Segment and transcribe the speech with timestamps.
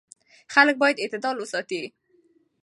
[0.53, 1.81] خلک باید اعتدال وساتي.